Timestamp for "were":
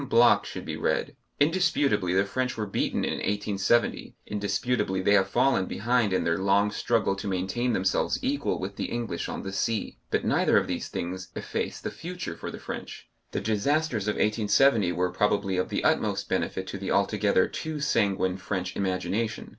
2.57-2.65, 14.93-15.11